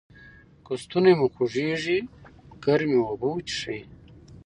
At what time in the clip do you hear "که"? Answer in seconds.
0.65-0.73